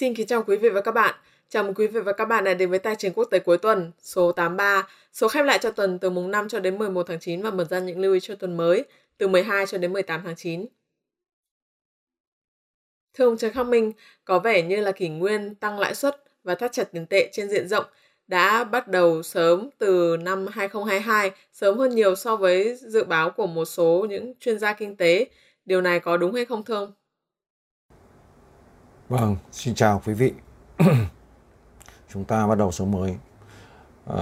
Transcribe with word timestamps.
Xin 0.00 0.14
kính 0.14 0.26
chào 0.26 0.42
quý 0.42 0.56
vị 0.56 0.68
và 0.68 0.80
các 0.80 0.92
bạn. 0.92 1.14
Chào 1.48 1.62
mừng 1.62 1.74
quý 1.74 1.86
vị 1.86 2.00
và 2.00 2.12
các 2.12 2.24
bạn 2.24 2.44
đã 2.44 2.54
đến 2.54 2.70
với 2.70 2.78
Tài 2.78 2.96
chính 2.96 3.12
quốc 3.12 3.24
tế 3.24 3.38
cuối 3.38 3.58
tuần 3.58 3.92
số 4.02 4.32
83, 4.32 4.88
số 5.12 5.28
khép 5.28 5.44
lại 5.46 5.58
cho 5.62 5.70
tuần 5.70 5.98
từ 5.98 6.10
mùng 6.10 6.30
5 6.30 6.48
cho 6.48 6.60
đến 6.60 6.78
11 6.78 7.06
tháng 7.06 7.20
9 7.20 7.42
và 7.42 7.50
mở 7.50 7.64
ra 7.64 7.78
những 7.78 7.98
lưu 7.98 8.14
ý 8.14 8.20
cho 8.20 8.34
tuần 8.34 8.56
mới 8.56 8.84
từ 9.18 9.28
12 9.28 9.66
cho 9.66 9.78
đến 9.78 9.92
18 9.92 10.20
tháng 10.24 10.36
9. 10.36 10.66
Thưa 13.14 13.24
ông 13.24 13.36
Trần 13.36 13.52
Khắc 13.52 13.66
Minh, 13.66 13.92
có 14.24 14.38
vẻ 14.38 14.62
như 14.62 14.76
là 14.76 14.92
kỷ 14.92 15.08
nguyên 15.08 15.54
tăng 15.54 15.78
lãi 15.78 15.94
suất 15.94 16.24
và 16.44 16.54
thắt 16.54 16.72
chặt 16.72 16.92
tiền 16.92 17.06
tệ 17.06 17.28
trên 17.32 17.48
diện 17.48 17.68
rộng 17.68 17.84
đã 18.26 18.64
bắt 18.64 18.88
đầu 18.88 19.22
sớm 19.22 19.68
từ 19.78 20.16
năm 20.20 20.46
2022, 20.50 21.30
sớm 21.52 21.78
hơn 21.78 21.94
nhiều 21.94 22.14
so 22.14 22.36
với 22.36 22.76
dự 22.76 23.04
báo 23.04 23.30
của 23.30 23.46
một 23.46 23.64
số 23.64 24.06
những 24.10 24.34
chuyên 24.40 24.58
gia 24.58 24.72
kinh 24.72 24.96
tế. 24.96 25.26
Điều 25.64 25.80
này 25.80 26.00
có 26.00 26.16
đúng 26.16 26.34
hay 26.34 26.44
không 26.44 26.64
thưa 26.64 26.74
ông? 26.74 26.99
Vâng, 29.10 29.36
xin 29.52 29.74
chào 29.74 30.02
quý 30.06 30.14
vị. 30.14 30.32
Chúng 32.12 32.24
ta 32.24 32.46
bắt 32.46 32.58
đầu 32.58 32.72
số 32.72 32.84
mới. 32.84 33.16
À, 34.06 34.18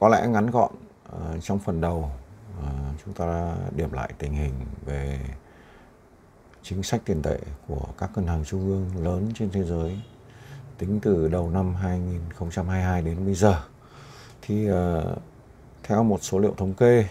có 0.00 0.08
lẽ 0.08 0.26
ngắn 0.28 0.50
gọn 0.50 0.70
à, 1.12 1.18
trong 1.40 1.58
phần 1.58 1.80
đầu 1.80 2.10
à, 2.62 2.68
chúng 3.04 3.14
ta 3.14 3.54
điểm 3.76 3.92
lại 3.92 4.12
tình 4.18 4.32
hình 4.32 4.52
về 4.86 5.20
chính 6.62 6.82
sách 6.82 7.00
tiền 7.04 7.22
tệ 7.22 7.38
của 7.68 7.86
các 7.98 8.10
ngân 8.14 8.26
hàng 8.26 8.44
trung 8.44 8.66
ương 8.66 9.04
lớn 9.04 9.32
trên 9.34 9.50
thế 9.50 9.62
giới 9.64 10.00
tính 10.78 11.00
từ 11.02 11.28
đầu 11.28 11.50
năm 11.50 11.74
2022 11.74 13.02
đến 13.02 13.24
bây 13.24 13.34
giờ 13.34 13.62
thì 14.42 14.68
theo 15.82 16.02
một 16.02 16.22
số 16.22 16.38
liệu 16.38 16.54
thống 16.56 16.74
kê 16.74 17.06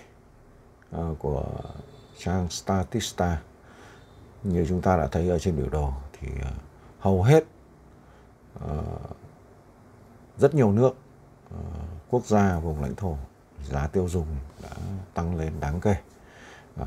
của 1.19 1.45
trang 2.17 2.49
Statista 2.49 3.37
như 4.43 4.65
chúng 4.69 4.81
ta 4.81 4.97
đã 4.97 5.07
thấy 5.07 5.29
ở 5.29 5.39
trên 5.39 5.57
biểu 5.57 5.69
đồ 5.69 5.93
thì 6.13 6.27
ờ, 6.43 6.51
hầu 6.99 7.23
hết 7.23 7.43
ờ, 8.59 8.83
rất 10.37 10.55
nhiều 10.55 10.71
nước 10.71 10.95
ờ, 11.51 11.57
quốc 12.09 12.25
gia 12.25 12.59
vùng 12.59 12.81
lãnh 12.81 12.95
thổ 12.95 13.17
giá 13.63 13.87
tiêu 13.87 14.07
dùng 14.09 14.27
đã 14.63 14.69
tăng 15.13 15.35
lên 15.35 15.53
đáng 15.59 15.81
kể. 15.81 15.95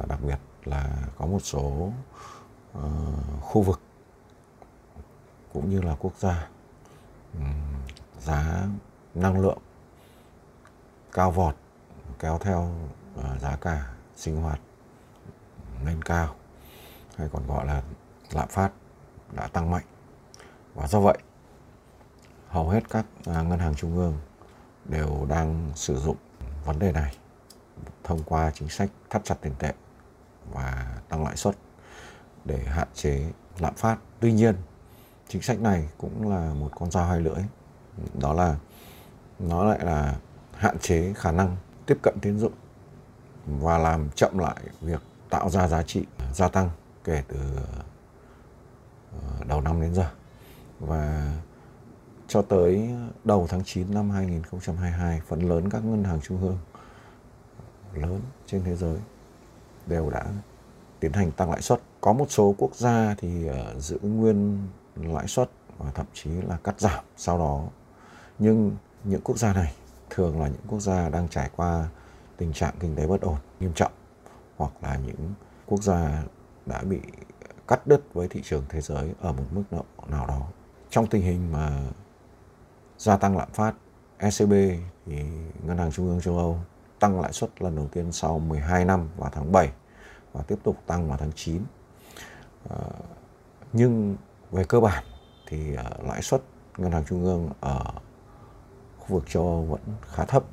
Đặc 0.08 0.18
biệt 0.22 0.38
là 0.64 0.96
có 1.18 1.26
một 1.26 1.40
số 1.42 1.92
khu 3.40 3.62
vực 3.62 3.80
cũng 5.52 5.70
như 5.70 5.80
là 5.80 5.96
quốc 5.98 6.12
gia 6.18 6.48
giá 8.20 8.66
năng 9.14 9.40
lượng 9.40 9.58
cao 11.12 11.30
vọt, 11.30 11.56
kéo 12.18 12.38
theo 12.38 12.70
giá 13.40 13.56
cả 13.56 13.94
sinh 14.16 14.36
hoạt 14.36 14.60
lên 15.84 16.02
cao 16.02 16.34
hay 17.16 17.28
còn 17.32 17.46
gọi 17.46 17.66
là 17.66 17.82
lạm 18.30 18.48
phát 18.48 18.70
đã 19.32 19.46
tăng 19.46 19.70
mạnh. 19.70 19.84
Và 20.74 20.86
do 20.86 21.00
vậy 21.00 21.18
hầu 22.48 22.68
hết 22.68 22.90
các 22.90 23.06
à, 23.26 23.42
ngân 23.42 23.58
hàng 23.58 23.74
trung 23.74 23.96
ương 23.96 24.18
đều 24.84 25.26
đang 25.28 25.70
sử 25.74 25.98
dụng 25.98 26.16
vấn 26.64 26.78
đề 26.78 26.92
này 26.92 27.16
thông 28.04 28.22
qua 28.22 28.50
chính 28.54 28.68
sách 28.68 28.90
thắt 29.10 29.24
chặt 29.24 29.34
tiền 29.40 29.54
tệ 29.58 29.72
và 30.52 30.96
tăng 31.08 31.24
lãi 31.24 31.36
suất 31.36 31.56
để 32.44 32.64
hạn 32.64 32.88
chế 32.94 33.30
lạm 33.58 33.74
phát. 33.74 33.98
Tuy 34.20 34.32
nhiên, 34.32 34.56
chính 35.28 35.42
sách 35.42 35.60
này 35.60 35.88
cũng 35.98 36.28
là 36.28 36.54
một 36.54 36.70
con 36.74 36.90
dao 36.90 37.04
hai 37.04 37.20
lưỡi. 37.20 37.44
Đó 38.14 38.32
là 38.32 38.56
nó 39.38 39.64
lại 39.64 39.78
là 39.82 40.16
hạn 40.54 40.78
chế 40.78 41.12
khả 41.16 41.32
năng 41.32 41.56
tiếp 41.86 41.98
cận 42.02 42.14
tín 42.22 42.38
dụng 42.38 42.52
và 43.46 43.78
làm 43.78 44.10
chậm 44.10 44.38
lại 44.38 44.56
việc 44.80 45.02
tạo 45.30 45.50
ra 45.50 45.68
giá 45.68 45.82
trị 45.82 46.06
gia 46.34 46.48
tăng 46.48 46.70
kể 47.04 47.22
từ 47.28 47.38
ờ, 49.12 49.44
đầu 49.48 49.60
năm 49.60 49.80
đến 49.80 49.94
giờ. 49.94 50.10
Và 50.80 51.32
cho 52.28 52.42
tới 52.42 52.90
đầu 53.24 53.46
tháng 53.50 53.64
9 53.64 53.94
năm 53.94 54.10
2022 54.10 55.20
phần 55.28 55.48
lớn 55.48 55.70
các 55.70 55.84
ngân 55.84 56.04
hàng 56.04 56.20
trung 56.20 56.40
ương, 56.40 56.58
lớn 57.94 58.20
trên 58.46 58.64
thế 58.64 58.76
giới 58.76 58.98
đều 59.86 60.10
đã 60.10 60.24
tiến 61.00 61.12
hành 61.12 61.30
tăng 61.30 61.50
lãi 61.50 61.62
suất. 61.62 61.80
Có 62.00 62.12
một 62.12 62.26
số 62.28 62.54
quốc 62.58 62.76
gia 62.76 63.14
thì 63.18 63.46
ờ, 63.46 63.74
giữ 63.80 63.98
nguyên 64.02 64.68
lãi 64.96 65.26
suất 65.26 65.50
và 65.78 65.90
thậm 65.90 66.06
chí 66.14 66.30
là 66.30 66.58
cắt 66.64 66.80
giảm 66.80 67.04
sau 67.16 67.38
đó. 67.38 67.64
Nhưng 68.38 68.76
những 69.04 69.20
quốc 69.24 69.38
gia 69.38 69.52
này 69.52 69.74
thường 70.10 70.40
là 70.40 70.48
những 70.48 70.62
quốc 70.68 70.80
gia 70.80 71.08
đang 71.08 71.28
trải 71.28 71.50
qua 71.56 71.88
tình 72.36 72.52
trạng 72.52 72.74
kinh 72.80 72.96
tế 72.96 73.06
bất 73.06 73.20
ổn, 73.20 73.36
nghiêm 73.60 73.72
trọng, 73.74 73.92
hoặc 74.56 74.72
là 74.82 74.96
những 74.96 75.32
quốc 75.66 75.82
gia 75.82 76.22
đã 76.66 76.82
bị 76.82 77.00
cắt 77.68 77.86
đứt 77.86 78.14
với 78.14 78.28
thị 78.28 78.40
trường 78.44 78.64
thế 78.68 78.80
giới 78.80 79.10
ở 79.20 79.32
một 79.32 79.44
mức 79.50 79.62
độ 79.70 79.84
nào 80.08 80.26
đó 80.26 80.40
trong 80.90 81.06
tình 81.06 81.22
hình 81.22 81.52
mà 81.52 81.80
gia 82.98 83.16
tăng 83.16 83.36
lạm 83.36 83.48
phát 83.52 83.74
ECB 84.18 84.52
thì 85.06 85.22
ngân 85.62 85.78
hàng 85.78 85.92
trung 85.92 86.06
ương 86.06 86.20
châu 86.20 86.38
Âu 86.38 86.58
tăng 86.98 87.20
lãi 87.20 87.32
suất 87.32 87.62
lần 87.62 87.76
đầu 87.76 87.88
tiên 87.92 88.12
sau 88.12 88.38
12 88.38 88.84
năm 88.84 89.08
vào 89.16 89.30
tháng 89.32 89.52
7 89.52 89.72
và 90.32 90.42
tiếp 90.42 90.58
tục 90.62 90.76
tăng 90.86 91.08
vào 91.08 91.18
tháng 91.18 91.32
9 91.34 91.56
à, 91.56 91.62
ờ, 92.68 92.90
nhưng 93.72 94.16
về 94.50 94.64
cơ 94.64 94.80
bản 94.80 95.04
thì 95.46 95.74
à, 95.76 95.84
lãi 96.02 96.22
suất 96.22 96.42
ngân 96.78 96.92
hàng 96.92 97.04
trung 97.04 97.24
ương 97.24 97.50
ở 97.60 97.84
khu 98.98 99.06
vực 99.08 99.24
châu 99.28 99.42
Âu 99.42 99.62
vẫn 99.62 99.80
khá 100.12 100.24
thấp. 100.24 100.44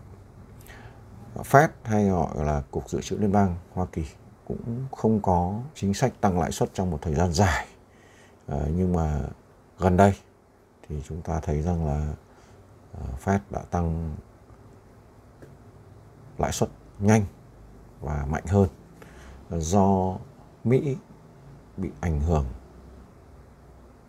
Fed 1.35 1.67
hay 1.83 2.09
gọi 2.09 2.45
là 2.45 2.63
Cục 2.71 2.89
Dự 2.89 3.01
trữ 3.01 3.17
Liên 3.17 3.31
bang 3.31 3.55
Hoa 3.73 3.85
Kỳ 3.91 4.05
cũng 4.57 4.85
không 4.91 5.21
có 5.21 5.59
chính 5.75 5.93
sách 5.93 6.13
tăng 6.21 6.39
lãi 6.39 6.51
suất 6.51 6.69
trong 6.73 6.91
một 6.91 6.99
thời 7.01 7.15
gian 7.15 7.33
dài. 7.33 7.67
À, 8.47 8.57
nhưng 8.75 8.93
mà 8.93 9.21
gần 9.79 9.97
đây 9.97 10.13
thì 10.89 11.01
chúng 11.07 11.21
ta 11.21 11.39
thấy 11.39 11.61
rằng 11.61 11.87
là 11.87 12.13
ờ, 12.93 13.05
Fed 13.23 13.39
đã 13.49 13.61
tăng 13.71 14.15
lãi 16.37 16.51
suất 16.51 16.69
nhanh 16.99 17.25
và 18.01 18.25
mạnh 18.29 18.43
hơn 18.47 18.69
do 19.49 20.17
Mỹ 20.63 20.97
bị 21.77 21.89
ảnh 21.99 22.19
hưởng 22.19 22.45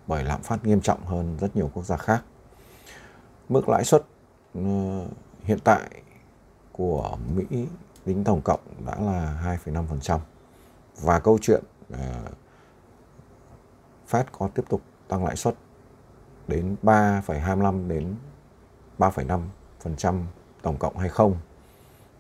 bởi 0.07 0.25
lạm 0.25 0.43
phát 0.43 0.65
nghiêm 0.65 0.81
trọng 0.81 1.07
hơn 1.07 1.37
rất 1.41 1.57
nhiều 1.57 1.71
quốc 1.75 1.85
gia 1.85 1.97
khác. 1.97 2.25
Mức 3.49 3.69
lãi 3.69 3.85
suất 3.85 4.05
ờ, 4.55 4.61
hiện 5.45 5.59
tại 5.65 6.03
của 6.73 7.17
Mỹ 7.35 7.67
tính 8.05 8.25
tổng 8.25 8.41
cộng 8.45 8.61
đã 8.87 8.97
là 9.01 9.59
2,5% 9.65 10.19
và 11.01 11.19
câu 11.19 11.39
chuyện 11.43 11.65
uh, 11.93 11.99
Fed 14.11 14.25
có 14.39 14.49
tiếp 14.55 14.63
tục 14.69 14.81
tăng 15.09 15.25
lãi 15.25 15.37
suất 15.37 15.55
đến 16.49 16.77
3,25 16.83 17.89
đến 17.89 18.15
3,5% 18.99 20.23
tổng 20.63 20.77
cộng 20.79 20.99
hay 20.99 21.09
không 21.09 21.37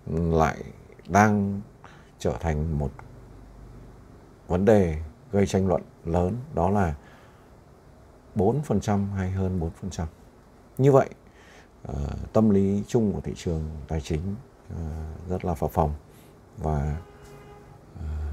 lại 0.07 0.65
đang 1.09 1.61
trở 2.19 2.37
thành 2.41 2.79
một 2.79 2.91
vấn 4.49 4.65
đề 4.65 4.99
gây 5.33 5.47
tranh 5.47 5.69
luận 5.69 5.83
lớn 6.05 6.37
đó 6.55 6.71
là 6.71 6.95
4% 8.37 9.13
hay 9.13 9.31
hơn 9.31 9.71
4%. 9.83 10.07
Như 10.79 10.93
vậy, 10.93 11.11
uh, 11.89 12.33
tâm 12.33 12.51
lý 12.51 12.83
chung 12.89 13.13
của 13.13 13.21
thị 13.21 13.33
trường 13.37 13.63
tài 13.89 14.01
chính 14.01 14.35
uh, 14.73 15.29
rất 15.29 15.45
là 15.45 15.55
phập 15.55 15.71
phồng 15.71 15.93
và 16.59 16.97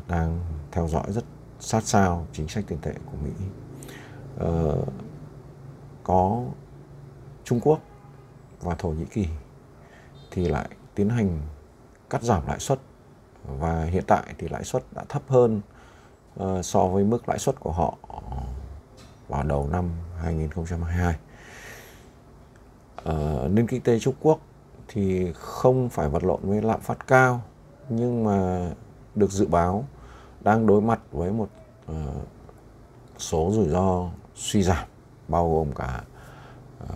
đang 0.10 0.40
theo 0.72 0.88
dõi 0.88 1.04
rất 1.08 1.24
sát 1.60 1.84
sao 1.84 2.28
chính 2.34 2.48
sách 2.48 2.64
tiền 2.68 2.80
tệ 2.82 2.94
của 3.06 3.18
Mỹ. 3.24 3.32
Ờ, 4.38 4.78
có 6.04 6.44
Trung 7.44 7.60
Quốc 7.64 7.80
và 8.62 8.76
Thổ 8.76 8.90
Nhĩ 8.90 9.06
Kỳ 9.06 9.28
thì 10.32 10.48
lại 10.48 10.70
tiến 10.96 11.10
hành 11.10 11.42
cắt 12.10 12.24
giảm 12.24 12.48
lãi 12.48 12.60
suất 12.60 12.80
và 13.60 13.84
hiện 13.84 14.04
tại 14.08 14.24
thì 14.38 14.48
lãi 14.48 14.64
suất 14.64 14.84
đã 14.96 15.04
thấp 15.10 15.22
hơn 15.28 15.62
uh, 16.44 16.66
so 16.66 16.88
với 16.88 17.04
mức 17.04 17.30
lãi 17.30 17.40
suất 17.40 17.60
của 17.60 17.72
họ 17.72 17.98
vào 19.28 19.44
đầu 19.44 19.68
năm 19.72 19.90
2022. 20.18 21.16
Ờ, 22.96 23.48
nền 23.52 23.68
kinh 23.68 23.82
tế 23.82 24.00
Trung 24.00 24.16
Quốc 24.22 24.40
thì 24.88 25.34
không 25.34 25.90
phải 25.90 26.10
vật 26.10 26.24
lộn 26.24 26.40
với 26.44 26.62
lạm 26.62 26.82
phát 26.82 27.08
cao 27.08 27.42
nhưng 27.90 28.24
mà 28.24 28.70
được 29.16 29.32
dự 29.32 29.48
báo 29.48 29.86
đang 30.42 30.68
đối 30.68 30.82
mặt 30.82 31.00
với 31.12 31.32
một 31.32 31.50
uh, 31.92 31.98
số 33.18 33.50
rủi 33.52 33.70
ro 33.70 34.10
suy 34.36 34.64
giảm 34.64 34.88
bao 35.28 35.52
gồm 35.54 35.72
cả 35.76 36.04
uh, 36.84 36.90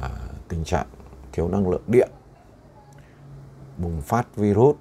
tình 0.48 0.63
trạng 0.63 0.88
thiếu 1.31 1.48
năng 1.48 1.69
lượng 1.69 1.84
điện 1.88 2.10
bùng 3.78 4.01
phát 4.01 4.36
virus 4.36 4.75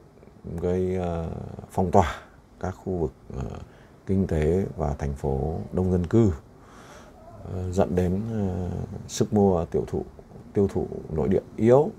gây 0.61 0.99
uh, 0.99 1.33
phong 1.71 1.91
tỏa 1.91 2.15
các 2.61 2.71
khu 2.71 2.93
vực 2.93 3.13
uh, 3.37 3.53
kinh 4.07 4.27
tế 4.27 4.67
và 4.77 4.95
thành 4.99 5.15
phố 5.15 5.59
đông 5.73 5.93
dân 5.93 6.07
cư 6.07 6.27
uh, 6.27 6.33
dẫn 7.73 7.95
đến 7.95 8.21
uh, 8.47 9.11
sức 9.11 9.33
mua 9.33 9.65
tiêu 9.65 9.85
thụ 9.87 10.05
tiêu 10.53 10.69
thụ 10.73 10.87
nội 11.11 11.29
địa 11.29 11.43
yếu 11.57 11.91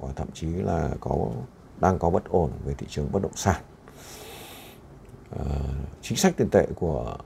và 0.00 0.08
thậm 0.16 0.28
chí 0.34 0.46
là 0.46 0.90
có 1.00 1.30
đang 1.80 1.98
có 1.98 2.10
bất 2.10 2.28
ổn 2.28 2.50
về 2.64 2.74
thị 2.78 2.86
trường 2.90 3.12
bất 3.12 3.22
động 3.22 3.36
sản. 3.36 3.62
Chính 6.10 6.18
sách 6.18 6.36
tiền 6.36 6.50
tệ 6.50 6.66
của 6.74 7.16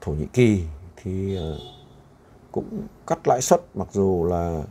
Thổ 0.00 0.12
Nhĩ 0.12 0.26
Kỳ 0.32 0.64
thì 0.96 1.36
ờ, 1.36 1.58
cũng 2.52 2.86
cắt 3.06 3.28
lãi 3.28 3.40
suất 3.42 3.60
mặc 3.74 3.88
dù 3.92 4.24
là 4.24 4.62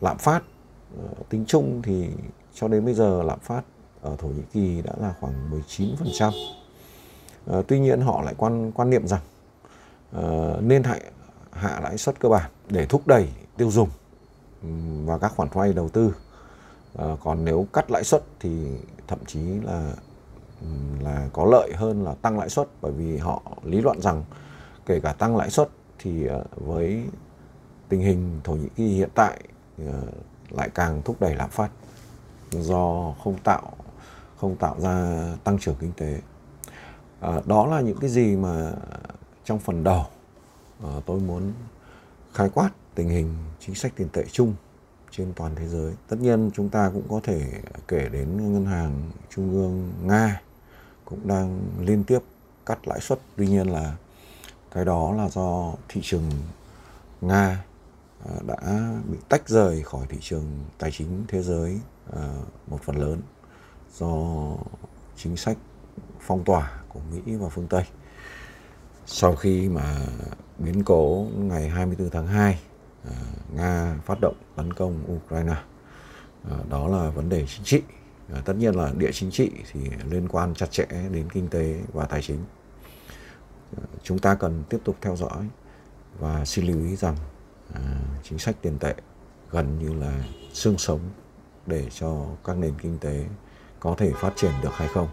lạm 0.00 0.18
phát 0.18 0.42
ờ, 0.98 1.08
tính 1.28 1.44
chung 1.48 1.82
thì 1.84 2.08
cho 2.54 2.68
đến 2.68 2.84
bây 2.84 2.94
giờ 2.94 3.22
lạm 3.22 3.38
phát 3.40 3.62
ở 4.02 4.16
Thổ 4.18 4.28
Nhĩ 4.28 4.42
Kỳ 4.52 4.82
đã 4.82 4.92
là 5.00 5.14
khoảng 5.20 5.62
19%. 5.78 6.24
À, 6.24 6.30
ờ, 7.46 7.62
tuy 7.68 7.80
nhiên 7.80 8.00
họ 8.00 8.22
lại 8.22 8.34
quan 8.36 8.72
quan 8.72 8.90
niệm 8.90 9.06
rằng 9.06 9.22
à, 10.12 10.22
nên 10.60 10.82
hạ 10.82 10.98
hạ 11.52 11.80
lãi 11.82 11.98
suất 11.98 12.20
cơ 12.20 12.28
bản 12.28 12.50
để 12.68 12.86
thúc 12.86 13.06
đẩy 13.06 13.28
tiêu 13.56 13.70
dùng 13.70 13.88
và 15.04 15.18
các 15.18 15.32
khoản 15.36 15.48
vay 15.52 15.72
đầu 15.72 15.88
tư. 15.88 16.14
À, 16.98 17.06
còn 17.24 17.44
nếu 17.44 17.66
cắt 17.72 17.90
lãi 17.90 18.04
suất 18.04 18.22
thì 18.40 18.50
thậm 19.08 19.18
chí 19.26 19.40
là 19.40 19.92
là 21.00 21.28
có 21.32 21.44
lợi 21.44 21.72
hơn 21.74 22.04
là 22.04 22.14
tăng 22.14 22.38
lãi 22.38 22.48
suất 22.48 22.68
bởi 22.80 22.92
vì 22.92 23.16
họ 23.16 23.42
lý 23.62 23.80
luận 23.80 24.00
rằng 24.00 24.24
kể 24.86 25.00
cả 25.00 25.12
tăng 25.12 25.36
lãi 25.36 25.50
suất 25.50 25.68
thì 25.98 26.26
ờ, 26.26 26.44
với 26.56 27.04
tình 27.88 28.00
hình 28.00 28.40
Thổ 28.44 28.52
Nhĩ 28.52 28.68
Kỳ 28.76 28.86
hiện 28.86 29.10
tại 29.14 29.40
ờ, 29.78 30.02
lại 30.50 30.70
càng 30.74 31.02
thúc 31.02 31.16
đẩy 31.20 31.34
lạm 31.34 31.50
phát 31.50 31.70
do 32.50 33.14
không 33.24 33.38
tạo 33.44 33.72
không 34.36 34.56
tạo 34.56 34.80
ra 34.80 35.24
tăng 35.44 35.58
trưởng 35.58 35.76
kinh 35.80 35.92
tế. 35.96 36.20
À, 37.20 37.40
đó 37.46 37.66
là 37.66 37.80
những 37.80 37.98
cái 38.00 38.10
gì 38.10 38.36
mà 38.36 38.72
trong 39.44 39.58
phần 39.58 39.84
đầu 39.84 40.06
à, 40.82 40.90
tôi 41.06 41.20
muốn 41.20 41.52
khái 42.34 42.48
quát 42.48 42.70
tình 42.94 43.08
hình 43.08 43.34
chính 43.60 43.74
sách 43.74 43.92
tiền 43.96 44.08
tệ 44.12 44.24
chung 44.32 44.54
trên 45.10 45.32
toàn 45.36 45.54
thế 45.56 45.66
giới. 45.68 45.94
Tất 46.08 46.16
nhiên 46.20 46.50
chúng 46.54 46.68
ta 46.68 46.90
cũng 46.94 47.02
có 47.08 47.20
thể 47.22 47.62
kể 47.88 48.08
đến 48.08 48.52
ngân 48.52 48.66
hàng 48.66 49.10
trung 49.30 49.52
ương 49.52 49.92
nga 50.02 50.40
cũng 51.08 51.28
đang 51.28 51.60
liên 51.80 52.04
tiếp 52.04 52.18
cắt 52.66 52.88
lãi 52.88 53.00
suất 53.00 53.18
tuy 53.36 53.46
nhiên 53.46 53.70
là 53.70 53.96
cái 54.70 54.84
đó 54.84 55.14
là 55.16 55.28
do 55.28 55.72
thị 55.88 56.00
trường 56.04 56.30
nga 57.20 57.64
à, 58.26 58.34
đã 58.46 58.90
bị 59.10 59.18
tách 59.28 59.48
rời 59.48 59.82
khỏi 59.82 60.06
thị 60.08 60.18
trường 60.20 60.44
tài 60.78 60.90
chính 60.90 61.24
thế 61.28 61.42
giới 61.42 61.80
à, 62.12 62.32
một 62.66 62.78
phần 62.82 62.96
lớn 62.96 63.20
do 63.94 64.16
chính 65.16 65.36
sách 65.36 65.56
phong 66.20 66.44
tỏa 66.44 66.82
của 66.88 67.00
Mỹ 67.10 67.34
và 67.34 67.48
phương 67.48 67.66
Tây. 67.66 67.84
Sau 69.06 69.36
khi 69.36 69.68
mà 69.68 69.96
biến 70.58 70.84
cố 70.84 71.26
ngày 71.36 71.68
24 71.68 72.10
tháng 72.10 72.26
2, 72.26 72.58
à, 73.04 73.12
Nga 73.54 74.00
phát 74.06 74.20
động 74.20 74.36
tấn 74.56 74.72
công 74.72 75.16
Ukraine, 75.16 75.56
đó 76.68 76.88
là 76.88 77.10
vấn 77.10 77.28
đề 77.28 77.46
chính 77.46 77.64
trị. 77.64 77.82
Ờ, 78.32 78.40
tất 78.44 78.52
nhiên 78.58 78.74
là 78.74 78.92
địa 78.98 79.12
chính 79.12 79.30
trị 79.30 79.50
thì 79.72 79.80
liên 80.10 80.28
quan 80.28 80.54
chặt 80.54 80.70
chẽ 80.70 80.86
đến 81.12 81.28
kinh 81.32 81.48
tế 81.48 81.74
và 81.92 82.04
tài 82.04 82.22
chính. 82.22 82.38
Ờ, 83.76 83.82
chúng 84.02 84.18
ta 84.18 84.34
cần 84.34 84.62
tiếp 84.70 84.78
tục 84.84 84.96
theo 85.00 85.16
dõi 85.16 85.48
và 86.18 86.44
xin 86.44 86.66
lưu 86.66 86.78
ý 86.90 86.96
rằng 86.96 87.16
ờ, 87.74 87.80
chính 88.22 88.38
sách 88.38 88.56
tiền 88.62 88.78
tệ 88.78 88.94
gần 89.50 89.78
như 89.78 90.00
là 90.00 90.24
xương 90.52 90.78
sống 90.78 91.00
để 91.66 91.84
cho 91.90 92.26
các 92.44 92.56
nền 92.56 92.72
kinh 92.82 92.98
tế 92.98 93.24
có 93.80 93.94
thể 93.98 94.12
phát 94.14 94.32
triển 94.36 94.52
được 94.62 94.72
hay 94.72 94.88
không. 94.88 95.08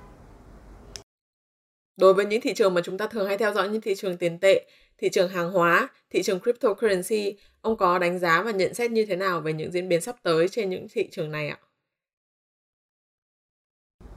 Đối 1.98 2.14
với 2.14 2.26
những 2.26 2.42
thị 2.42 2.54
trường 2.54 2.74
mà 2.74 2.82
chúng 2.84 2.98
ta 2.98 3.08
thường 3.08 3.28
hay 3.28 3.38
theo 3.38 3.54
dõi 3.54 3.70
như 3.70 3.80
thị 3.80 3.96
trường 3.96 4.18
tiền 4.18 4.40
tệ, 4.40 4.66
thị 4.98 5.10
trường 5.10 5.30
hàng 5.30 5.52
hóa, 5.52 5.90
thị 6.10 6.24
trường 6.24 6.40
cryptocurrency, 6.40 7.38
ông 7.62 7.78
có 7.78 8.00
đánh 8.00 8.20
giá 8.20 8.42
và 8.44 8.52
nhận 8.52 8.74
xét 8.74 8.92
như 8.92 9.06
thế 9.06 9.16
nào 9.16 9.42
về 9.42 9.54
những 9.54 9.72
diễn 9.72 9.90
biến 9.90 10.02
sắp 10.02 10.16
tới 10.24 10.48
trên 10.50 10.70
những 10.70 10.88
thị 10.92 11.08
trường 11.12 11.32
này 11.32 11.50
ạ? 11.50 11.58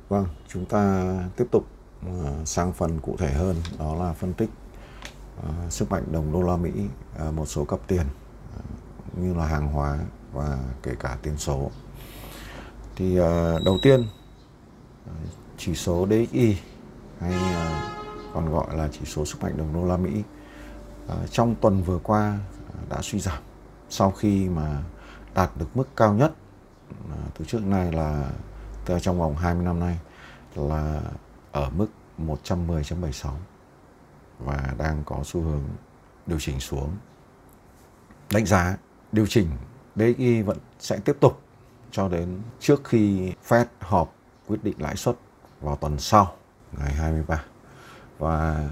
Vâng, 0.09 0.27
chúng 0.49 0.65
ta 0.65 1.15
tiếp 1.37 1.47
tục 1.51 1.67
ờ, 2.07 2.45
sang 2.45 2.73
phần 2.73 3.01
cụ 3.01 3.17
thể 3.19 3.33
hơn, 3.33 3.57
đó 3.79 3.95
là 3.95 4.13
phân 4.13 4.35
tích 4.35 4.51
uh, 5.39 5.73
sức 5.73 5.91
mạnh 5.91 6.05
đồng 6.13 6.33
đô 6.33 6.43
la 6.43 6.57
Mỹ, 6.57 6.71
uh, 7.29 7.35
một 7.35 7.47
số 7.47 7.65
cấp 7.65 7.81
tiền 7.87 8.07
uh, 8.59 9.19
như 9.19 9.35
là 9.35 9.47
hàng 9.47 9.69
hóa 9.69 9.99
và 10.33 10.59
kể 10.83 10.95
cả 10.99 11.19
tiền 11.23 11.37
số. 11.37 11.71
Thì 12.97 13.21
uh, 13.21 13.25
đầu 13.65 13.79
tiên 13.83 14.07
chỉ 15.57 15.75
số 15.75 16.07
DXY 16.07 16.57
hay 17.21 17.35
uh, 17.35 17.73
còn 18.35 18.53
gọi 18.53 18.77
là 18.77 18.89
chỉ 18.93 19.01
số 19.05 19.25
sức 19.25 19.43
mạnh 19.43 19.57
đồng 19.57 19.75
đô 19.75 19.85
la 19.85 19.97
Mỹ 19.97 20.23
uh, 21.07 21.31
trong 21.31 21.55
tuần 21.55 21.83
vừa 21.83 21.99
qua 21.99 22.39
đã 22.89 22.99
suy 23.03 23.21
giảm 23.21 23.39
sau 23.91 24.11
khi 24.11 24.49
mà 24.49 24.83
đạt 25.35 25.51
được 25.57 25.77
mức 25.77 25.89
cao 25.97 26.15
nhất 26.15 26.33
uh, 26.91 27.35
từ 27.39 27.45
trước 27.45 27.63
nay 27.63 27.93
là 27.93 28.31
trong 29.03 29.19
vòng 29.19 29.37
20 29.37 29.65
năm 29.65 29.81
nay 29.81 29.99
là 30.55 31.01
ở 31.53 31.71
mức 31.71 31.87
110.76 32.19 33.31
và 34.39 34.75
đang 34.79 35.03
có 35.05 35.21
xu 35.25 35.41
hướng 35.41 35.63
điều 36.27 36.41
chỉnh 36.41 36.61
xuống. 36.61 36.97
Đánh 38.33 38.47
giá, 38.47 38.77
điều 39.13 39.27
chỉnh 39.27 39.49
DXY 39.97 40.43
vẫn 40.43 40.59
sẽ 40.79 40.99
tiếp 41.05 41.17
tục 41.21 41.41
cho 41.91 42.09
đến 42.09 42.43
trước 42.61 42.85
khi 42.85 43.33
Fed 43.49 43.65
họp 43.81 44.15
quyết 44.47 44.65
định 44.65 44.75
lãi 44.79 44.97
suất 44.97 45.17
vào 45.61 45.77
tuần 45.77 45.99
sau, 45.99 46.37
ngày 46.73 46.93
23 46.93 47.45
và 48.19 48.69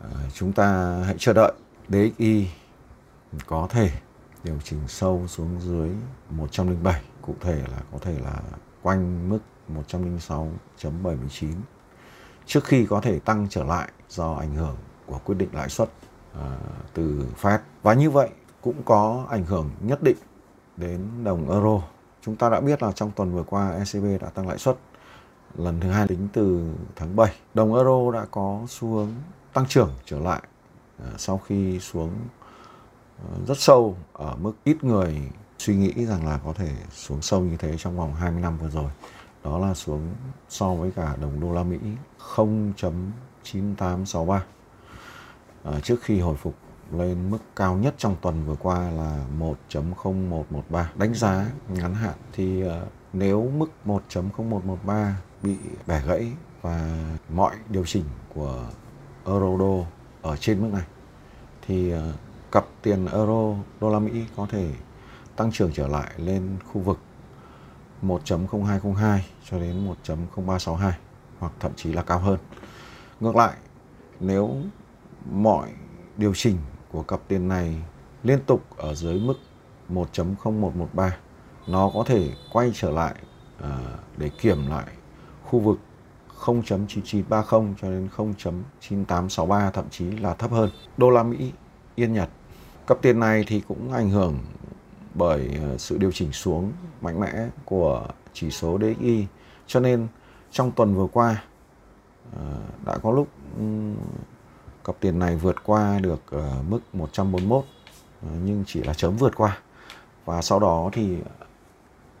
ờ, 0.00 0.10
chúng 0.34 0.52
ta 0.52 0.98
hãy 1.06 1.14
chờ 1.18 1.32
đợi 1.32 1.52
DXY 1.88 2.48
có 3.46 3.66
thể 3.70 3.90
điều 4.44 4.58
chỉnh 4.64 4.80
sâu 4.88 5.26
xuống 5.28 5.60
dưới 5.60 5.90
107 6.30 7.02
cụ 7.22 7.34
thể 7.40 7.56
là 7.56 7.78
có 7.92 7.98
thể 7.98 8.18
là 8.18 8.42
quanh 8.84 9.28
mức 9.28 9.38
106.79 9.68 11.54
trước 12.46 12.64
khi 12.64 12.86
có 12.86 13.00
thể 13.00 13.18
tăng 13.18 13.46
trở 13.50 13.64
lại 13.64 13.88
do 14.08 14.34
ảnh 14.34 14.54
hưởng 14.54 14.76
của 15.06 15.18
quyết 15.24 15.34
định 15.34 15.48
lãi 15.52 15.68
suất 15.68 15.88
à, 16.34 16.58
từ 16.94 17.26
Fed. 17.40 17.58
Và 17.82 17.94
như 17.94 18.10
vậy 18.10 18.28
cũng 18.60 18.82
có 18.84 19.26
ảnh 19.30 19.44
hưởng 19.44 19.70
nhất 19.80 20.02
định 20.02 20.16
đến 20.76 21.24
đồng 21.24 21.50
euro. 21.50 21.82
Chúng 22.22 22.36
ta 22.36 22.48
đã 22.50 22.60
biết 22.60 22.82
là 22.82 22.92
trong 22.92 23.10
tuần 23.10 23.32
vừa 23.32 23.42
qua 23.42 23.70
ECB 23.70 24.22
đã 24.22 24.28
tăng 24.28 24.48
lãi 24.48 24.58
suất. 24.58 24.76
Lần 25.54 25.80
thứ 25.80 25.90
hai 25.90 26.08
tính 26.08 26.28
từ 26.32 26.74
tháng 26.96 27.16
7. 27.16 27.34
Đồng 27.54 27.74
euro 27.74 28.10
đã 28.12 28.26
có 28.30 28.62
xu 28.68 28.88
hướng 28.88 29.08
tăng 29.52 29.66
trưởng 29.66 29.90
trở 30.04 30.18
lại 30.18 30.42
à, 30.98 31.06
sau 31.18 31.38
khi 31.38 31.80
xuống 31.80 32.10
à, 33.18 33.30
rất 33.46 33.58
sâu 33.58 33.96
ở 34.12 34.36
mức 34.36 34.52
ít 34.64 34.84
người 34.84 35.30
suy 35.64 35.76
nghĩ 35.76 36.06
rằng 36.06 36.26
là 36.26 36.40
có 36.44 36.52
thể 36.52 36.72
xuống 36.92 37.22
sâu 37.22 37.40
như 37.40 37.56
thế 37.56 37.76
trong 37.78 37.96
vòng 37.96 38.14
20 38.14 38.42
năm 38.42 38.58
vừa 38.58 38.68
rồi. 38.68 38.90
Đó 39.44 39.58
là 39.58 39.74
xuống 39.74 40.14
so 40.48 40.74
với 40.74 40.90
cả 40.90 41.16
đồng 41.20 41.40
đô 41.40 41.52
la 41.52 41.62
Mỹ 41.62 41.78
0.9863 42.36 44.32
à, 44.32 44.40
ờ, 45.62 45.80
trước 45.80 46.02
khi 46.02 46.20
hồi 46.20 46.36
phục 46.36 46.54
lên 46.92 47.30
mức 47.30 47.38
cao 47.56 47.76
nhất 47.76 47.94
trong 47.98 48.16
tuần 48.20 48.44
vừa 48.46 48.54
qua 48.54 48.90
là 48.90 49.24
1.0113. 49.38 50.90
Đánh 50.94 51.14
giá 51.14 51.46
ngắn 51.68 51.94
hạn 51.94 52.14
thì 52.32 52.64
uh, 52.64 52.70
nếu 53.12 53.50
mức 53.56 53.70
1.0113 53.84 55.12
bị 55.42 55.56
bẻ 55.86 56.02
gãy 56.06 56.32
và 56.62 56.96
mọi 57.28 57.54
điều 57.68 57.84
chỉnh 57.84 58.04
của 58.34 58.66
euro 59.26 59.58
đô 59.58 59.86
ở 60.22 60.36
trên 60.36 60.62
mức 60.62 60.68
này 60.72 60.84
thì 61.66 61.94
uh, 61.94 62.00
cặp 62.52 62.64
tiền 62.82 63.06
euro 63.06 63.54
đô 63.80 63.90
la 63.90 63.98
Mỹ 63.98 64.24
có 64.36 64.46
thể 64.50 64.70
tăng 65.36 65.52
trưởng 65.52 65.72
trở 65.72 65.88
lại 65.88 66.12
lên 66.16 66.56
khu 66.72 66.80
vực 66.80 66.98
1.0202 68.02 69.18
cho 69.50 69.58
đến 69.58 69.94
1.0362 70.06 70.90
hoặc 71.38 71.52
thậm 71.60 71.72
chí 71.76 71.92
là 71.92 72.02
cao 72.02 72.18
hơn. 72.18 72.38
Ngược 73.20 73.36
lại, 73.36 73.56
nếu 74.20 74.56
mọi 75.30 75.68
điều 76.16 76.34
chỉnh 76.34 76.56
của 76.92 77.02
cặp 77.02 77.20
tiền 77.28 77.48
này 77.48 77.82
liên 78.22 78.38
tục 78.46 78.64
ở 78.76 78.94
dưới 78.94 79.20
mức 79.20 79.34
1.0113 79.90 81.10
nó 81.66 81.90
có 81.94 82.04
thể 82.06 82.30
quay 82.52 82.72
trở 82.74 82.90
lại 82.90 83.14
uh, 83.58 83.68
để 84.16 84.28
kiểm 84.28 84.66
lại 84.66 84.86
khu 85.44 85.58
vực 85.58 85.78
0.9930 86.44 87.74
cho 87.80 87.90
đến 87.90 88.08
0.9863 88.16 89.70
thậm 89.70 89.84
chí 89.90 90.10
là 90.10 90.34
thấp 90.34 90.50
hơn. 90.50 90.70
Đô 90.96 91.10
la 91.10 91.22
Mỹ, 91.22 91.52
Yên 91.94 92.12
Nhật. 92.12 92.28
Cặp 92.86 93.02
tiền 93.02 93.20
này 93.20 93.44
thì 93.46 93.62
cũng 93.68 93.92
ảnh 93.92 94.10
hưởng 94.10 94.38
bởi 95.14 95.58
ờ, 95.62 95.78
sự 95.78 95.98
điều 95.98 96.12
chỉnh 96.12 96.32
xuống 96.32 96.72
mạnh 97.00 97.20
mẽ 97.20 97.48
của 97.64 98.06
chỉ 98.32 98.50
số 98.50 98.78
DXY. 98.78 99.26
Cho 99.66 99.80
nên, 99.80 100.06
trong 100.50 100.72
tuần 100.72 100.94
vừa 100.94 101.06
qua 101.06 101.44
ờ, 102.36 102.42
đã 102.86 102.98
có 102.98 103.12
lúc 103.12 103.28
cặp 104.84 104.96
tiền 105.00 105.18
này 105.18 105.36
vượt 105.36 105.56
qua 105.64 105.98
được 105.98 106.20
ờ, 106.30 106.62
mức 106.68 106.80
141 106.92 107.64
nhưng 108.44 108.64
chỉ 108.66 108.82
là 108.82 108.94
chớm 108.94 109.16
vượt 109.16 109.36
qua. 109.36 109.58
Và 110.24 110.42
sau 110.42 110.60
đó 110.60 110.90
thì 110.92 111.16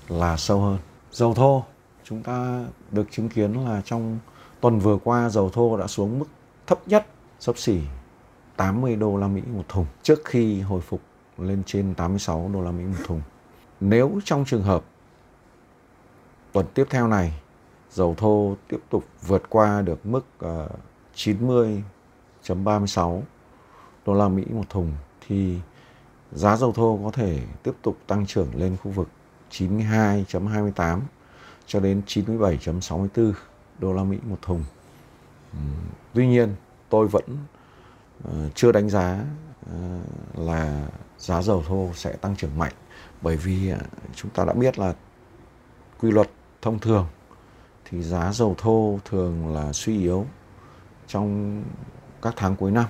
là 0.08 0.36
sâu 0.36 0.60
hơn. 0.60 0.78
Dầu 1.10 1.34
thô 1.34 1.64
chúng 2.04 2.22
ta 2.22 2.64
được 2.90 3.06
chứng 3.10 3.28
kiến 3.28 3.52
là 3.52 3.82
trong 3.84 4.18
tuần 4.60 4.78
vừa 4.78 4.98
qua 5.04 5.28
dầu 5.28 5.50
thô 5.50 5.76
đã 5.76 5.86
xuống 5.86 6.18
mức 6.18 6.26
thấp 6.66 6.88
nhất 6.88 7.06
sấp 7.40 7.58
xỉ 7.58 7.80
80 8.56 8.96
đô 8.96 9.16
la 9.16 9.28
Mỹ 9.28 9.42
một 9.46 9.62
thùng 9.68 9.86
trước 10.02 10.24
khi 10.24 10.60
hồi 10.60 10.80
phục 10.80 11.00
lên 11.38 11.62
trên 11.66 11.94
86 11.94 12.50
đô 12.54 12.62
la 12.62 12.70
Mỹ 12.70 12.84
một 12.84 13.04
thùng. 13.04 13.20
Nếu 13.80 14.20
trong 14.24 14.44
trường 14.44 14.62
hợp 14.62 14.84
tuần 16.52 16.66
tiếp 16.74 16.84
theo 16.90 17.08
này 17.08 17.40
dầu 17.90 18.14
thô 18.18 18.54
tiếp 18.68 18.78
tục 18.90 19.04
vượt 19.26 19.42
qua 19.48 19.82
được 19.82 20.06
mức 20.06 20.24
ờ, 20.38 20.64
uh, 20.64 20.70
90.36 21.14 23.22
đô 24.06 24.14
la 24.14 24.28
Mỹ 24.28 24.44
một 24.50 24.68
thùng 24.68 24.92
thì 25.26 25.58
giá 26.32 26.56
dầu 26.56 26.72
thô 26.72 26.98
có 27.04 27.10
thể 27.10 27.40
tiếp 27.62 27.72
tục 27.82 27.96
tăng 28.06 28.26
trưởng 28.26 28.48
lên 28.54 28.76
khu 28.82 28.90
vực 28.90 29.08
92.28 29.50 31.00
cho 31.66 31.80
đến 31.80 32.02
97.64 32.06 33.32
đô 33.78 33.92
la 33.92 34.02
Mỹ 34.02 34.18
một 34.28 34.38
thùng. 34.42 34.64
Tuy 36.14 36.26
nhiên, 36.26 36.54
tôi 36.88 37.08
vẫn 37.08 37.24
ờ, 38.24 38.32
chưa 38.54 38.72
đánh 38.72 38.90
giá 38.90 39.24
ờ, 39.66 39.98
là 40.34 40.88
giá 41.18 41.42
dầu 41.42 41.64
thô 41.68 41.90
sẽ 41.94 42.12
tăng 42.12 42.36
trưởng 42.36 42.58
mạnh 42.58 42.72
bởi 43.22 43.36
vì 43.36 43.68
ờ, 43.68 43.78
chúng 44.14 44.30
ta 44.30 44.44
đã 44.44 44.52
biết 44.52 44.78
là 44.78 44.94
quy 46.00 46.10
luật 46.10 46.30
thông 46.62 46.78
thường 46.78 47.06
thì 47.84 48.02
giá 48.02 48.32
dầu 48.32 48.54
thô 48.58 48.98
thường 49.04 49.54
là 49.54 49.72
suy 49.72 50.00
yếu 50.00 50.26
trong 51.06 51.62
các 52.22 52.34
tháng 52.36 52.56
cuối 52.56 52.70
năm. 52.70 52.86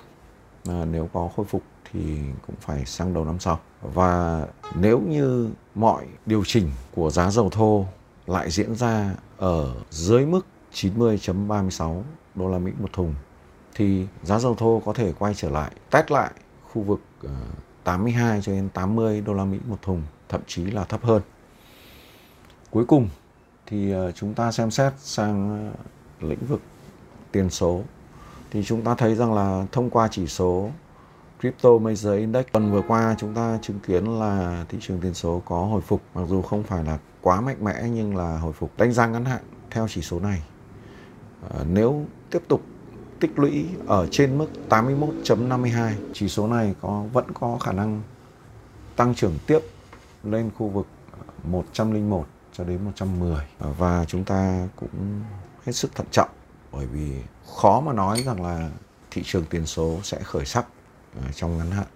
Nếu 0.91 1.09
có 1.13 1.31
khôi 1.37 1.47
phục 1.47 1.63
thì 1.93 2.19
cũng 2.47 2.57
phải 2.61 2.87
sang 2.87 3.15
đầu 3.15 3.25
năm 3.25 3.41
sau. 3.41 3.61
Và 3.83 4.47
nếu 4.75 5.01
như 5.01 5.51
mọi 5.75 6.07
điều 6.27 6.45
chỉnh 6.45 6.71
của 6.95 7.11
giá 7.11 7.31
dầu 7.31 7.51
thô 7.51 7.87
lại 8.27 8.51
diễn 8.51 8.75
ra 8.75 9.15
ở 9.37 9.75
dưới 9.91 10.27
mức 10.27 10.47
90.36 10.73 12.03
đô 12.35 12.49
la 12.49 12.59
Mỹ 12.59 12.73
một 12.79 12.93
thùng 12.93 13.15
thì 13.75 14.07
giá 14.23 14.39
dầu 14.39 14.55
thô 14.55 14.83
có 14.85 14.93
thể 14.93 15.13
quay 15.19 15.35
trở 15.35 15.51
lại 15.51 15.71
test 15.91 16.11
lại 16.11 16.31
khu 16.73 16.83
vực 16.83 17.01
ờ, 17.23 17.31
82 17.85 18.43
cho 18.43 18.53
đến 18.53 18.69
80 18.69 19.21
đô 19.21 19.35
la 19.35 19.45
Mỹ 19.45 19.59
một 19.67 19.83
thùng, 19.83 20.03
thậm 20.29 20.41
chí 20.47 20.65
là 20.65 20.85
thấp 20.85 21.05
hơn. 21.05 21.23
Cuối 22.71 22.85
cùng 22.85 23.09
thì 23.67 23.93
ờ, 23.93 24.13
chúng 24.13 24.35
ta 24.35 24.53
xem 24.53 24.71
xét 24.71 24.93
sang 24.99 25.71
ờ, 25.73 26.29
lĩnh 26.29 26.47
vực 26.49 26.61
tiền 27.33 27.51
số 27.51 27.83
thì 28.51 28.65
chúng 28.65 28.83
ta 28.83 28.95
thấy 28.95 29.15
rằng 29.15 29.35
là 29.35 29.67
thông 29.73 29.91
qua 29.91 30.09
chỉ 30.11 30.27
số 30.27 30.71
Crypto 31.47 31.79
Major 31.79 32.19
Index. 32.19 32.47
Tuần 32.53 32.73
vừa 32.73 32.83
qua 32.89 33.15
chúng 33.19 33.35
ta 33.35 33.59
chứng 33.63 33.81
kiến 33.81 34.19
là 34.19 34.65
thị 34.69 34.79
trường 34.81 35.01
tiền 35.01 35.15
số 35.15 35.43
có 35.45 35.65
hồi 35.65 35.81
phục, 35.81 36.03
mặc 36.15 36.23
dù 36.29 36.43
không 36.43 36.63
phải 36.63 36.85
là 36.85 36.99
quá 37.21 37.41
mạnh 37.41 37.65
mẽ 37.65 37.83
nhưng 37.89 38.17
là 38.17 38.39
hồi 38.39 38.53
phục, 38.53 38.71
đánh 38.79 38.93
giá 38.93 39.07
ngắn 39.07 39.25
hạn 39.25 39.43
theo 39.71 39.89
chỉ 39.89 40.03
số 40.03 40.21
này. 40.21 40.43
Ờ, 41.49 41.65
nếu 41.69 42.05
tiếp 42.31 42.43
tục 42.49 42.63
tích 43.21 43.39
lũy 43.39 43.67
ở 43.87 44.07
trên 44.11 44.39
mức 44.39 44.47
81.52 44.69 45.93
chỉ 46.13 46.29
số 46.29 46.47
này 46.47 46.75
có, 46.81 47.05
vẫn 47.13 47.25
có 47.35 47.59
khả 47.61 47.73
năng 47.73 48.03
tăng 48.97 49.15
trưởng 49.15 49.39
tiếp 49.47 49.61
lên 50.25 50.51
khu 50.59 50.69
vực 50.69 50.87
101 51.45 52.27
cho 52.53 52.65
đến 52.65 52.85
110 52.85 53.37
ờ, 53.59 53.73
và 53.79 54.05
chúng 54.09 54.25
ta 54.25 54.69
cũng 54.77 55.21
hết 55.65 55.73
sức 55.73 55.95
thận 55.95 56.07
trọng 56.11 56.31
bởi 56.73 56.87
vì 56.87 57.13
khó 57.57 57.81
mà 57.81 57.93
nói 57.93 58.23
rằng 58.23 58.43
là 58.43 58.71
thị 59.11 59.23
trường 59.25 59.45
tiền 59.45 59.67
số 59.67 59.99
sẽ 60.03 60.19
khởi 60.23 60.45
sắc 60.45 60.67
trong 61.35 61.59
ngắn 61.59 61.71
hạn. 61.71 61.87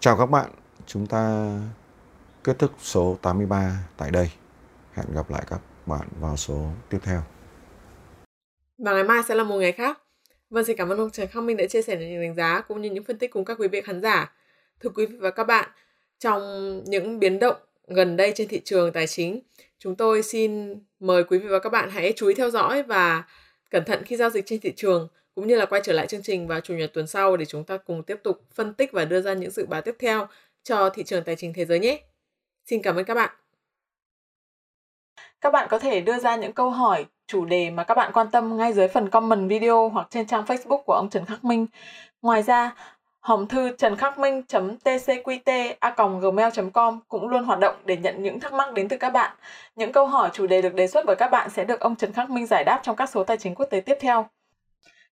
Chào 0.00 0.16
các 0.18 0.26
bạn, 0.26 0.50
chúng 0.86 1.06
ta 1.06 1.50
kết 2.44 2.58
thúc 2.58 2.70
số 2.78 3.18
83 3.22 3.88
tại 3.96 4.10
đây. 4.10 4.30
Hẹn 4.92 5.06
gặp 5.14 5.30
lại 5.30 5.44
các 5.50 5.60
bạn 5.86 6.08
vào 6.20 6.36
số 6.36 6.70
tiếp 6.88 6.98
theo. 7.02 7.22
Và 8.78 8.92
ngày 8.92 9.04
mai 9.04 9.22
sẽ 9.28 9.34
là 9.34 9.44
một 9.44 9.56
ngày 9.56 9.72
khác. 9.72 9.98
Vâng, 10.50 10.64
xin 10.64 10.76
cảm 10.76 10.88
ơn 10.88 10.98
ông 10.98 11.10
Trần 11.10 11.28
Khắc 11.28 11.42
Minh 11.42 11.56
đã 11.56 11.66
chia 11.66 11.82
sẻ 11.82 11.96
những 11.96 12.20
đánh 12.20 12.34
giá 12.34 12.60
cũng 12.60 12.82
như 12.82 12.90
những 12.90 13.04
phân 13.04 13.18
tích 13.18 13.30
cùng 13.30 13.44
các 13.44 13.58
quý 13.60 13.68
vị 13.68 13.80
khán 13.80 14.02
giả. 14.02 14.32
Thưa 14.80 14.90
quý 14.90 15.06
vị 15.06 15.16
và 15.20 15.30
các 15.30 15.44
bạn, 15.44 15.68
trong 16.18 16.42
những 16.84 17.18
biến 17.18 17.38
động 17.38 17.56
gần 17.86 18.16
đây 18.16 18.32
trên 18.34 18.48
thị 18.48 18.60
trường 18.64 18.92
tài 18.92 19.06
chính, 19.06 19.40
chúng 19.78 19.94
tôi 19.96 20.22
xin 20.22 20.74
mời 21.00 21.24
quý 21.24 21.38
vị 21.38 21.48
và 21.48 21.58
các 21.58 21.70
bạn 21.70 21.90
hãy 21.90 22.12
chú 22.16 22.26
ý 22.26 22.34
theo 22.34 22.50
dõi 22.50 22.82
và 22.82 23.24
cẩn 23.70 23.84
thận 23.84 24.02
khi 24.04 24.16
giao 24.16 24.30
dịch 24.30 24.46
trên 24.46 24.60
thị 24.60 24.72
trường 24.76 25.08
cũng 25.36 25.46
như 25.46 25.56
là 25.56 25.66
quay 25.66 25.80
trở 25.84 25.92
lại 25.92 26.06
chương 26.06 26.22
trình 26.22 26.46
vào 26.46 26.60
chủ 26.60 26.74
nhật 26.74 26.90
tuần 26.94 27.06
sau 27.06 27.36
để 27.36 27.44
chúng 27.44 27.64
ta 27.64 27.76
cùng 27.76 28.02
tiếp 28.02 28.20
tục 28.24 28.40
phân 28.54 28.74
tích 28.74 28.92
và 28.92 29.04
đưa 29.04 29.20
ra 29.20 29.32
những 29.32 29.50
dự 29.50 29.66
báo 29.66 29.82
tiếp 29.82 29.96
theo 29.98 30.26
cho 30.62 30.90
thị 30.90 31.02
trường 31.04 31.24
tài 31.24 31.36
chính 31.36 31.52
thế 31.52 31.64
giới 31.64 31.78
nhé. 31.78 32.00
Xin 32.66 32.82
cảm 32.82 32.96
ơn 32.96 33.04
các 33.04 33.14
bạn. 33.14 33.30
Các 35.40 35.50
bạn 35.50 35.68
có 35.70 35.78
thể 35.78 36.00
đưa 36.00 36.18
ra 36.18 36.36
những 36.36 36.52
câu 36.52 36.70
hỏi, 36.70 37.06
chủ 37.26 37.44
đề 37.44 37.70
mà 37.70 37.84
các 37.84 37.94
bạn 37.94 38.12
quan 38.12 38.30
tâm 38.30 38.56
ngay 38.56 38.72
dưới 38.72 38.88
phần 38.88 39.10
comment 39.10 39.50
video 39.50 39.88
hoặc 39.88 40.06
trên 40.10 40.26
trang 40.26 40.44
Facebook 40.44 40.82
của 40.82 40.92
ông 40.92 41.10
Trần 41.10 41.24
Khắc 41.24 41.44
Minh. 41.44 41.66
Ngoài 42.22 42.42
ra, 42.42 42.74
hòm 43.20 43.46
thư 43.46 43.70
trần 43.78 43.96
khắc 43.96 44.18
minh 44.18 44.42
tcqt 44.84 46.20
gmail 46.20 46.48
com 46.72 47.00
cũng 47.08 47.28
luôn 47.28 47.44
hoạt 47.44 47.58
động 47.58 47.74
để 47.84 47.96
nhận 47.96 48.22
những 48.22 48.40
thắc 48.40 48.52
mắc 48.52 48.72
đến 48.72 48.88
từ 48.88 48.96
các 48.96 49.10
bạn. 49.10 49.36
Những 49.74 49.92
câu 49.92 50.06
hỏi 50.06 50.30
chủ 50.32 50.46
đề 50.46 50.62
được 50.62 50.74
đề 50.74 50.86
xuất 50.86 51.04
bởi 51.06 51.16
các 51.16 51.28
bạn 51.28 51.50
sẽ 51.50 51.64
được 51.64 51.80
ông 51.80 51.96
Trần 51.96 52.12
Khắc 52.12 52.30
Minh 52.30 52.46
giải 52.46 52.64
đáp 52.64 52.80
trong 52.82 52.96
các 52.96 53.10
số 53.10 53.24
tài 53.24 53.36
chính 53.36 53.54
quốc 53.54 53.66
tế 53.70 53.80
tiếp 53.80 53.98
theo. 54.00 54.28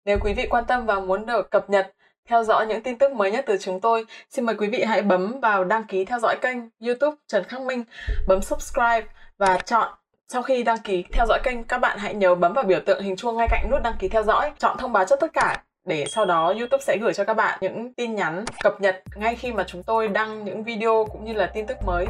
Nếu 0.05 0.19
quý 0.21 0.33
vị 0.33 0.47
quan 0.51 0.65
tâm 0.65 0.87
và 0.87 1.01
muốn 1.01 1.27
được 1.27 1.51
cập 1.51 1.71
nhật, 1.71 1.93
theo 2.29 2.45
dõi 2.45 2.67
những 2.67 2.83
tin 2.83 2.99
tức 2.99 3.13
mới 3.13 3.31
nhất 3.31 3.45
từ 3.47 3.57
chúng 3.57 3.81
tôi, 3.81 4.07
xin 4.31 4.47
mời 4.47 4.55
quý 4.59 4.69
vị 4.69 4.83
hãy 4.83 5.03
bấm 5.03 5.41
vào 5.41 5.65
đăng 5.65 5.85
ký 5.85 6.05
theo 6.05 6.19
dõi 6.19 6.37
kênh 6.41 6.57
YouTube 6.81 7.17
Trần 7.27 7.45
Khắc 7.45 7.61
Minh, 7.61 7.85
bấm 8.29 8.43
subscribe 8.43 9.03
và 9.39 9.59
chọn 9.65 9.89
sau 10.29 10.43
khi 10.43 10.63
đăng 10.63 10.79
ký 10.79 11.05
theo 11.13 11.27
dõi 11.29 11.41
kênh, 11.45 11.65
các 11.65 11.79
bạn 11.79 11.99
hãy 11.99 12.15
nhớ 12.15 12.35
bấm 12.35 12.53
vào 12.53 12.65
biểu 12.65 12.81
tượng 12.87 13.03
hình 13.03 13.17
chuông 13.17 13.37
ngay 13.37 13.49
cạnh 13.51 13.71
nút 13.71 13.83
đăng 13.83 13.95
ký 13.99 14.09
theo 14.09 14.23
dõi, 14.23 14.53
chọn 14.59 14.77
thông 14.79 14.93
báo 14.93 15.05
cho 15.05 15.17
tất 15.17 15.33
cả 15.33 15.63
để 15.85 16.05
sau 16.09 16.25
đó 16.25 16.47
YouTube 16.47 16.83
sẽ 16.83 16.97
gửi 17.01 17.15
cho 17.15 17.25
các 17.25 17.35
bạn 17.35 17.59
những 17.61 17.95
tin 17.95 18.15
nhắn 18.15 18.45
cập 18.63 18.81
nhật 18.81 19.03
ngay 19.17 19.37
khi 19.37 19.53
mà 19.53 19.65
chúng 19.67 19.83
tôi 19.83 20.09
đăng 20.09 20.45
những 20.45 20.65
video 20.65 21.07
cũng 21.13 21.25
như 21.25 21.33
là 21.33 21.51
tin 21.55 21.67
tức 21.67 21.77
mới. 21.87 22.07